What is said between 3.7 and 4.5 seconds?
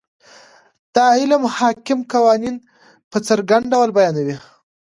ډول بیانوي.